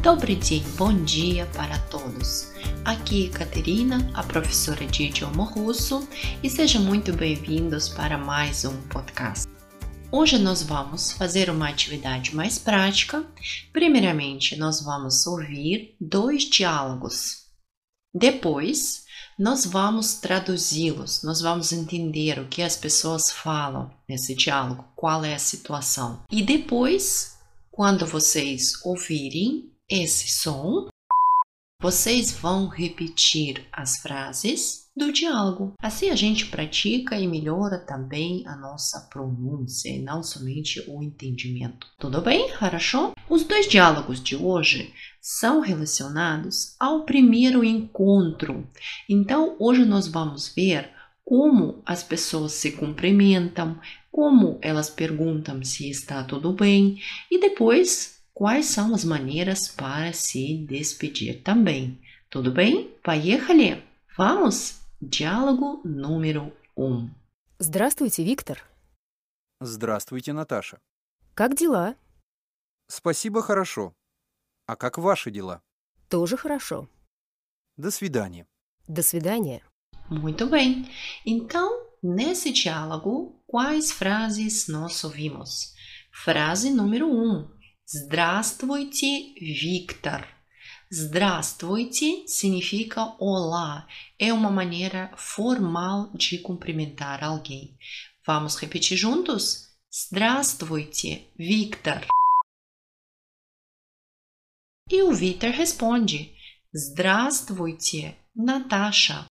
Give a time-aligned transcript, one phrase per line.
[0.00, 2.51] Добрый день, bom dia para todos.
[2.83, 6.07] Aqui é Caterina, a professora de idioma russo,
[6.41, 9.47] e sejam muito bem-vindos para mais um podcast.
[10.11, 13.23] Hoje nós vamos fazer uma atividade mais prática.
[13.71, 17.45] Primeiramente, nós vamos ouvir dois diálogos.
[18.13, 19.03] Depois,
[19.37, 25.33] nós vamos traduzi-los, nós vamos entender o que as pessoas falam nesse diálogo, qual é
[25.33, 26.23] a situação.
[26.29, 27.37] E depois,
[27.71, 30.87] quando vocês ouvirem esse som,
[31.81, 35.73] vocês vão repetir as frases do diálogo.
[35.81, 41.87] Assim a gente pratica e melhora também a nossa pronúncia e não somente o entendimento.
[41.99, 43.13] Tudo bem, Harashon?
[43.29, 48.65] Os dois diálogos de hoje são relacionados ao primeiro encontro.
[49.09, 50.89] Então, hoje nós vamos ver
[51.25, 53.77] como as pessoas se cumprimentam,
[54.09, 56.97] como elas perguntam se está tudo bem
[57.29, 62.01] e depois quais são as maneiras para se despedir também.
[62.27, 62.89] Tudo bem?
[63.03, 63.83] Поехали!
[64.17, 64.81] Vamos!
[64.99, 67.07] Диалогу номер um.
[67.59, 68.63] Здравствуйте, Виктор.
[69.61, 70.81] Здравствуйте, Наташа.
[71.35, 71.95] Как дела?
[72.89, 73.93] Спасибо, хорошо.
[74.65, 75.61] А как ваши дела?
[76.09, 76.89] Тоже хорошо.
[77.77, 78.47] До свидания.
[78.87, 79.61] До свидания.
[80.09, 80.89] Muito bem.
[81.27, 81.69] Então,
[82.01, 85.75] nesse diálogo, quais frases nós ouvimos?
[86.11, 87.60] Frase número um.
[87.93, 90.25] Здравствуйте, Виктор.
[90.89, 93.85] Здравствуйте significa olá.
[94.17, 97.77] É uma maneira formal de cumprimentar alguém.
[98.25, 99.75] Vamos repetir juntos?
[99.91, 102.07] Здравствуйте, Виктор.
[104.89, 106.33] E o Victor responde:
[106.73, 109.25] Здравствуйте, Natasha.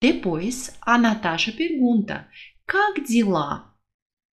[0.00, 2.26] Depois, a Natasha pergunta:
[2.66, 3.69] Как дела?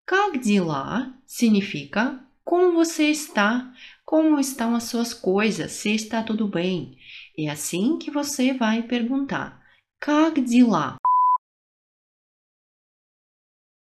[0.06, 3.74] Как дела significa como você está,
[4.06, 6.98] como estão as suas coisas, se está tudo bem.
[7.38, 9.62] É assim que você vai perguntar.
[10.00, 10.96] Как дела?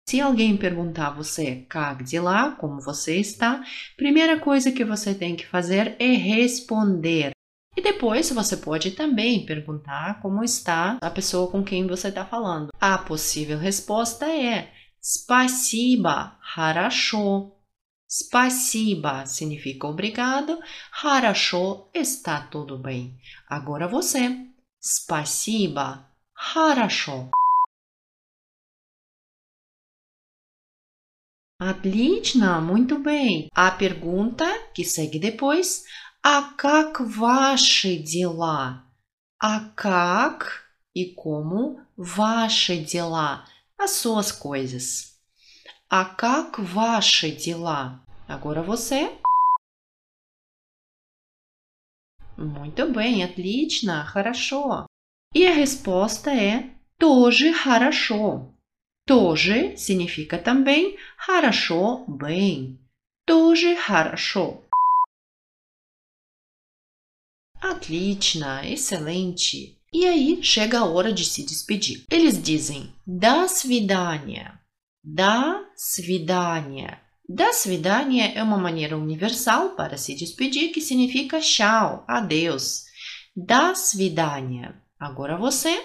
[0.08, 3.64] Se alguém perguntar a você как дела, como você está,
[3.98, 7.32] primeira coisa que você tem que fazer é responder.
[7.76, 12.70] E depois você pode também perguntar como está a pessoa com quem você está falando.
[12.80, 17.55] A possível resposta é Спасибо, хорошо.
[18.07, 20.59] Спасибо significa obrigado.
[20.91, 23.21] Хорошо está tudo bem.
[23.47, 24.47] Agora você.
[24.81, 27.31] Спасибо, хорошо.
[31.61, 33.49] Отлично, muito bem.
[33.53, 35.85] A pergunta que segue depois:
[36.23, 38.85] А как ваши дела?
[39.41, 43.45] А как e como ваши дела?
[43.79, 45.17] As suas coisas.
[45.89, 48.05] А как ваши дела?
[48.27, 49.17] Agora você.
[52.37, 54.87] Muito bem, отлично, хорошо.
[55.33, 58.53] E a resposta é тоже хорошо.
[59.07, 62.79] Тоже significa também хорошо, bem.
[63.25, 64.65] Тоже хорошо.
[67.61, 69.78] Отлично, excelente.
[69.94, 72.06] E aí chega a hora de se despedir.
[72.10, 74.60] Eles dizem до свидания.
[75.04, 77.00] До свидания.
[77.28, 82.86] До свидания é uma maneira universal para se despedir que significa tchau, adeus.
[83.36, 84.76] До свидания.
[85.00, 85.80] Agora você.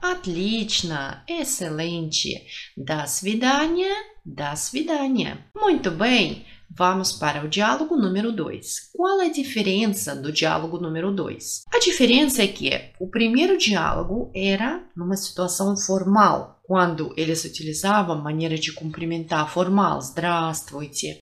[0.00, 2.46] Отлично, excelente.
[2.76, 3.94] До свидания,
[4.24, 5.50] до свидания.
[5.54, 6.44] Muito bem.
[6.78, 8.90] Vamos para o diálogo número 2.
[8.94, 11.62] Qual é a diferença do diálogo número 2?
[11.72, 18.22] A diferença é que o primeiro diálogo era numa situação formal, quando eles utilizavam a
[18.22, 21.18] maneira de cumprimentar formal, здравствуйте,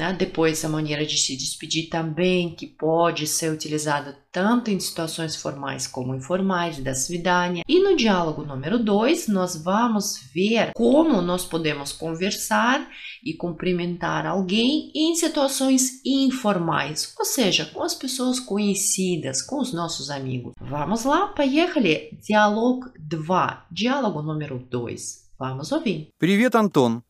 [0.00, 0.14] né?
[0.14, 5.86] Depois, a maneira de se despedir também, que pode ser utilizada tanto em situações formais
[5.86, 7.62] como informais, da свидания.
[7.68, 12.88] E no diálogo número 2, nós vamos ver como nós podemos conversar
[13.22, 20.08] e cumprimentar alguém em situações informais, ou seja, com as pessoas conhecidas, com os nossos
[20.08, 20.54] amigos.
[20.58, 22.18] Vamos lá, поехали!
[22.26, 23.28] Диалог 2,
[23.70, 25.30] diálogo número 2.
[25.38, 26.08] Vamos ouvir.
[26.18, 27.02] Привет, Антон.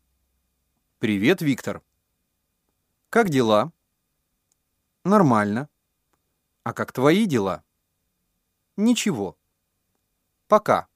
[0.99, 1.81] Привет, Виктор.
[3.11, 3.73] Как дела?
[5.05, 5.69] Нормально.
[6.63, 7.65] А как твои дела?
[8.77, 9.37] Ничего.
[10.47, 10.89] Пока.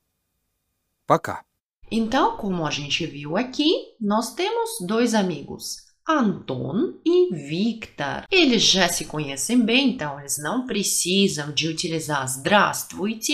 [1.07, 1.45] Пока.
[1.91, 8.25] Então, como a gente viu aqui, nós temos dois amigos, Anton e Victor.
[8.31, 13.33] Eles já se conhecem bem, então eles não precisam de utilizar здравствуйте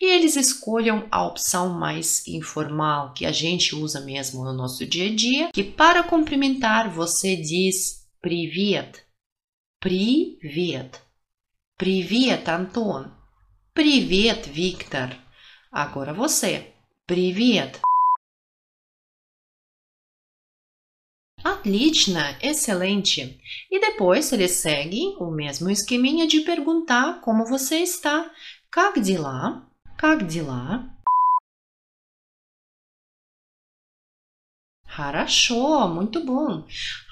[0.00, 5.10] e eles escolhem a opção mais informal que a gente usa mesmo no nosso dia
[5.10, 9.05] a dia, que para cumprimentar você diz привет.
[9.79, 11.01] Привет.
[11.75, 13.11] Привет, Антон.
[13.73, 15.11] Привет, Victor.
[15.71, 16.73] Agora você.
[17.07, 17.81] Привет.
[21.43, 23.41] Отлично, excelente.
[23.71, 28.31] E depois ele segue o mesmo esqueminha de perguntar como você está.
[28.69, 29.67] Как дела?
[29.97, 30.90] Как дела?
[34.96, 36.64] Хорошо, muito bom.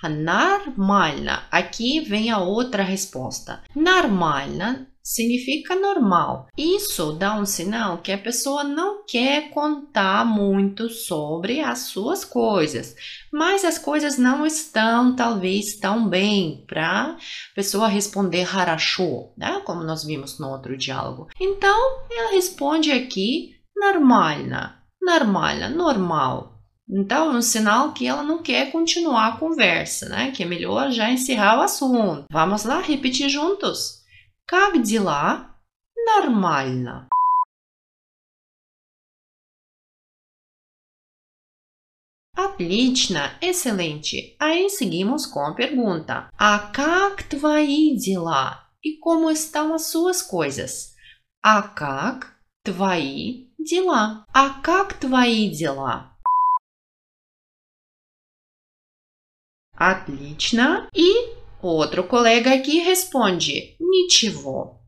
[0.02, 1.42] Нормально.
[1.50, 3.62] Aqui vem a outra resposta.
[3.76, 6.46] Нормально significa normal.
[6.56, 12.96] Isso dá um sinal que a pessoa não quer contar muito sobre as suas coisas,
[13.30, 17.16] mas as coisas não estão talvez tão bem para a
[17.54, 19.60] pessoa responder harashô, né?
[19.66, 21.28] Como nós vimos no outro diálogo.
[21.38, 26.54] Então, ela responde aqui normalna, normalna, normal.
[26.88, 30.30] Então, é um sinal que ela não quer continuar a conversa, né?
[30.32, 32.26] Que é melhor já encerrar o assunto.
[32.30, 34.02] Vamos lá repetir juntos.
[34.46, 35.50] Как дела?
[35.96, 37.08] Нормально.
[42.36, 44.36] Отлично, excelente.
[44.38, 48.68] Aí seguimos com a pergunta: А как твои дела?
[48.84, 50.94] E como estão as suas coisas?
[51.42, 54.24] А как твои дела?
[54.32, 56.14] А как твои дела?
[59.78, 60.88] Отлично.
[60.94, 64.82] E Outro colega aqui responde nitivo.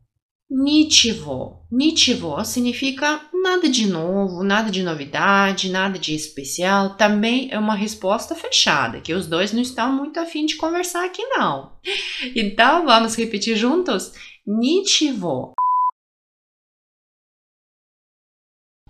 [0.47, 1.65] Nitivo.
[1.71, 6.95] Nitivo significa nada de novo, nada de novidade, nada de especial.
[6.95, 11.25] Também é uma resposta fechada, que os dois não estão muito afim de conversar aqui
[11.25, 11.79] não.
[12.35, 14.11] Então, vamos repetir juntos?
[14.45, 15.53] Nitivo.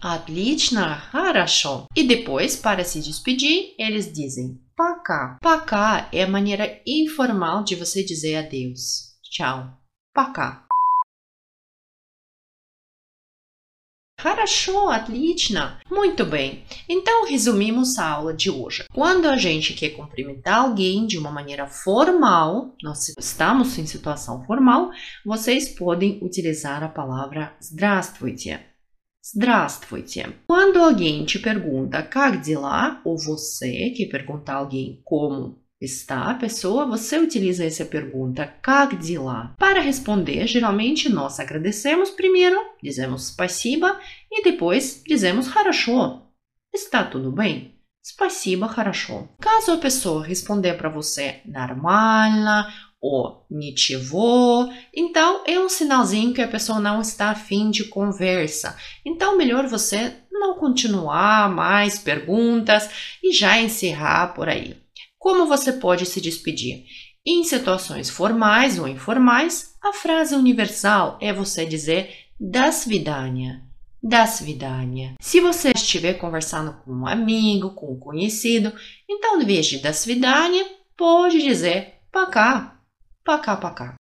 [0.01, 1.85] Отлично, хорошо.
[1.95, 5.37] E depois, para se despedir, eles dizem Pacá.
[5.41, 9.17] Pacá é a maneira informal de você dizer adeus.
[9.23, 9.77] Tchau.
[10.13, 10.67] Pacá.
[14.19, 15.79] Хорошо, отлично.
[15.89, 16.63] Muito bem.
[16.89, 18.85] Então resumimos a aula de hoje.
[18.91, 24.89] Quando a gente quer cumprimentar alguém de uma maneira formal, nós estamos em situação formal,
[25.23, 28.70] vocês podem utilizar a palavra здравствуйте.
[29.23, 30.33] Здравствуйте.
[30.47, 36.35] Quando alguém te pergunta как дела, ou você que pergunta a alguém como está a
[36.35, 39.53] pessoa, você utiliza essa pergunta как дела.
[39.57, 43.99] Para responder, geralmente nós agradecemos primeiro, dizemos спасибо
[44.31, 46.31] e depois dizemos хорошо.
[46.73, 47.75] Está tudo bem?
[48.01, 49.27] Спасибо, хорошо.
[49.41, 52.65] Caso a pessoa responder para você нормально
[53.02, 54.72] o nitivo.
[54.94, 58.76] Então, é um sinalzinho que a pessoa não está afim de conversa.
[59.04, 62.88] Então, melhor você não continuar mais perguntas
[63.20, 64.76] e já encerrar por aí.
[65.18, 66.84] Como você pode se despedir?
[67.26, 72.08] Em situações formais ou informais, a frase universal é você dizer
[72.38, 73.62] das vidania.
[74.04, 74.42] Das.
[75.20, 78.72] Se você estiver conversando com um amigo, com um conhecido,
[79.08, 80.66] então, em vez de das vidania,
[80.96, 81.94] pode dizer
[82.30, 82.81] cá
[83.23, 83.95] Pacá, pacá.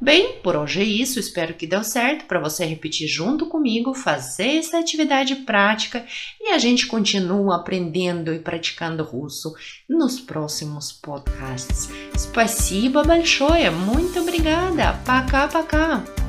[0.00, 1.18] Bem, por hoje é isso.
[1.18, 6.04] Espero que deu certo para você repetir junto comigo, fazer essa atividade prática
[6.40, 9.54] e a gente continua aprendendo e praticando russo
[9.88, 11.88] nos próximos podcasts.
[12.14, 14.92] Спасибо большое, muito obrigada.
[15.04, 16.19] Пока, пока.